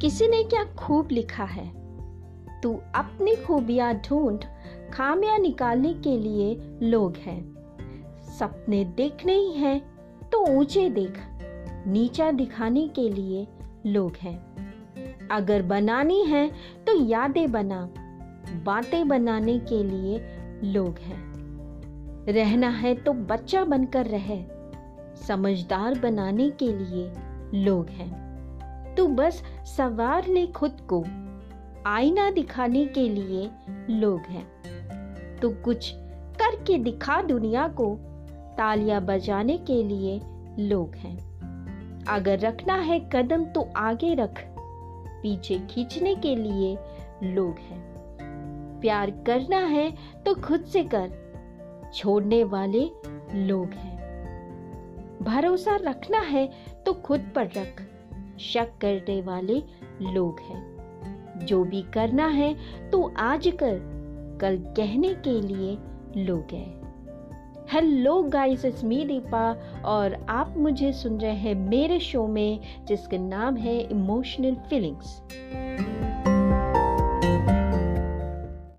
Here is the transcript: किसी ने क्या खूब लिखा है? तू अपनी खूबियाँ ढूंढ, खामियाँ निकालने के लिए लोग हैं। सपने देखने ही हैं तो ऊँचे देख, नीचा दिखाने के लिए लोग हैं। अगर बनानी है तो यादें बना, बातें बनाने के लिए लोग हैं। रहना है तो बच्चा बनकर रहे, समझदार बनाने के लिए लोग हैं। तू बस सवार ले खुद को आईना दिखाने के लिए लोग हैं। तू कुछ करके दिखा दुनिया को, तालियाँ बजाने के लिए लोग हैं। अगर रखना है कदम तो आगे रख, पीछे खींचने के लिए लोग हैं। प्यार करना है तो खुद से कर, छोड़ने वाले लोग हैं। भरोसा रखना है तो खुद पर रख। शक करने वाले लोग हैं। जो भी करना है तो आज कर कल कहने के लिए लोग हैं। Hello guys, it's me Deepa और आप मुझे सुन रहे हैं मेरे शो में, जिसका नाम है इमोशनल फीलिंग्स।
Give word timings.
किसी 0.00 0.28
ने 0.28 0.42
क्या 0.44 0.64
खूब 0.64 1.08
लिखा 1.12 1.44
है? 1.44 1.66
तू 2.60 2.72
अपनी 2.94 3.34
खूबियाँ 3.36 3.94
ढूंढ, 3.94 4.38
खामियाँ 4.92 5.38
निकालने 5.38 5.94
के 5.94 6.16
लिए 6.18 6.60
लोग 6.82 7.16
हैं। 7.16 7.40
सपने 8.38 8.84
देखने 8.84 9.32
ही 9.32 9.52
हैं 9.52 9.80
तो 10.32 10.58
ऊँचे 10.58 10.88
देख, 10.90 11.18
नीचा 11.86 12.30
दिखाने 12.30 12.88
के 12.88 13.08
लिए 13.08 13.46
लोग 13.86 14.12
हैं। 14.16 15.28
अगर 15.28 15.62
बनानी 15.62 16.24
है 16.24 16.48
तो 16.86 17.04
यादें 17.04 17.52
बना, 17.52 17.88
बातें 18.64 19.08
बनाने 19.08 19.58
के 19.58 19.82
लिए 19.82 20.20
लोग 20.64 20.98
हैं। 20.98 21.28
रहना 22.32 22.68
है 22.68 22.94
तो 22.94 23.12
बच्चा 23.12 23.64
बनकर 23.64 24.06
रहे, 24.06 24.44
समझदार 25.28 25.98
बनाने 25.98 26.50
के 26.50 26.72
लिए 26.72 27.12
लोग 27.64 27.86
हैं। 27.86 28.27
तू 28.98 29.06
बस 29.08 29.42
सवार 29.76 30.26
ले 30.26 30.46
खुद 30.46 30.78
को 30.92 31.04
आईना 31.86 32.30
दिखाने 32.30 32.86
के 32.86 33.08
लिए 33.08 33.50
लोग 33.90 34.20
हैं। 34.20 34.46
तू 35.42 35.50
कुछ 35.50 35.92
करके 36.40 36.78
दिखा 36.78 37.22
दुनिया 37.22 37.68
को, 37.68 37.94
तालियाँ 38.58 39.00
बजाने 39.00 39.58
के 39.58 39.82
लिए 39.82 40.20
लोग 40.58 40.94
हैं। 40.94 41.16
अगर 42.08 42.38
रखना 42.38 42.74
है 42.74 43.10
कदम 43.12 43.44
तो 43.44 43.68
आगे 43.76 44.14
रख, 44.14 44.44
पीछे 45.22 45.58
खींचने 45.58 46.14
के 46.14 46.36
लिए 46.36 46.78
लोग 47.22 47.58
हैं। 47.58 47.80
प्यार 48.80 49.10
करना 49.10 49.58
है 49.58 49.90
तो 50.26 50.34
खुद 50.34 50.64
से 50.64 50.82
कर, 50.84 51.12
छोड़ने 51.94 52.44
वाले 52.44 52.90
लोग 53.34 53.66
हैं। 53.66 53.98
भरोसा 55.22 55.76
रखना 55.76 56.18
है 56.18 56.50
तो 56.86 56.92
खुद 56.92 57.30
पर 57.34 57.46
रख। 57.46 57.82
शक 58.38 58.68
करने 58.80 59.20
वाले 59.22 59.62
लोग 60.12 60.40
हैं। 60.40 61.44
जो 61.46 61.64
भी 61.64 61.82
करना 61.94 62.26
है 62.26 62.54
तो 62.90 63.02
आज 63.18 63.52
कर 63.62 63.78
कल 64.40 64.56
कहने 64.76 65.14
के 65.14 65.40
लिए 65.40 65.76
लोग 66.24 66.52
हैं। 66.52 66.78
Hello 67.72 68.22
guys, 68.22 68.64
it's 68.64 68.84
me 68.84 69.04
Deepa 69.04 69.50
और 69.84 70.14
आप 70.28 70.54
मुझे 70.56 70.92
सुन 70.92 71.18
रहे 71.20 71.32
हैं 71.32 71.54
मेरे 71.54 71.98
शो 72.00 72.26
में, 72.26 72.60
जिसका 72.84 73.16
नाम 73.18 73.56
है 73.56 73.78
इमोशनल 73.80 74.54
फीलिंग्स। 74.54 75.22